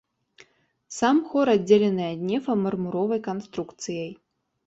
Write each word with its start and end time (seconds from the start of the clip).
Сам 0.99 1.17
хор 1.33 1.51
аддзелены 1.55 2.03
ад 2.13 2.19
нефа 2.31 2.53
мармуровай 2.63 3.21
канструкцыяй. 3.29 4.11